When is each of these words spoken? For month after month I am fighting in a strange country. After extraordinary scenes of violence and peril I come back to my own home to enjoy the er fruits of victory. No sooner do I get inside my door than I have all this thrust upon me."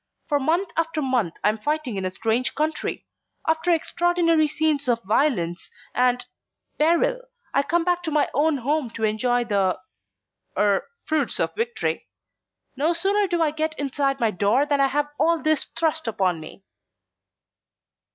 For 0.25 0.39
month 0.39 0.71
after 0.77 0.99
month 0.99 1.35
I 1.43 1.49
am 1.49 1.59
fighting 1.59 1.95
in 1.95 2.05
a 2.05 2.09
strange 2.09 2.55
country. 2.55 3.05
After 3.47 3.69
extraordinary 3.69 4.47
scenes 4.47 4.87
of 4.87 5.03
violence 5.03 5.69
and 5.93 6.25
peril 6.79 7.21
I 7.53 7.61
come 7.61 7.83
back 7.83 8.01
to 8.05 8.09
my 8.11 8.27
own 8.33 8.57
home 8.57 8.89
to 8.97 9.03
enjoy 9.03 9.43
the 9.43 9.79
er 10.57 10.87
fruits 11.05 11.39
of 11.39 11.53
victory. 11.53 12.07
No 12.75 12.93
sooner 12.93 13.27
do 13.27 13.43
I 13.43 13.51
get 13.51 13.77
inside 13.77 14.19
my 14.19 14.31
door 14.31 14.65
than 14.65 14.81
I 14.81 14.87
have 14.87 15.07
all 15.19 15.39
this 15.43 15.65
thrust 15.77 16.07
upon 16.07 16.39
me." 16.41 16.63